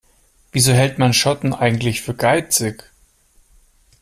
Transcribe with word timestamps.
Wieso 0.51 0.73
hält 0.73 0.97
man 0.97 1.13
Schotten 1.13 1.53
eigentlich 1.53 2.01
für 2.01 2.15
geizig? 2.15 2.89